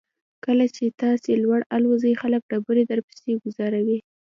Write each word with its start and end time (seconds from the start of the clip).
کله 0.45 0.65
چې 0.75 0.95
تاسو 1.01 1.29
لوړ 1.43 1.59
الوځئ 1.75 2.13
خلک 2.21 2.41
درپسې 2.51 2.89
ډبرې 3.29 3.33
ګوزاروي. 3.43 3.99